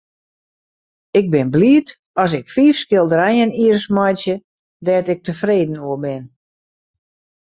[1.19, 1.87] Ik bin bliid
[2.23, 4.35] as ik fiif skilderijen jiers meitsje
[4.85, 6.23] dêr't ik tefreden oer bin.